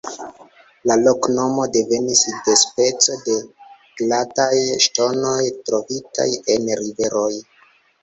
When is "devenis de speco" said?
1.75-3.19